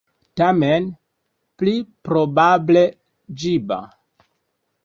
[0.39, 0.87] Tamen,
[1.61, 1.75] pli
[2.09, 2.85] probable,
[3.45, 3.81] ĝiba.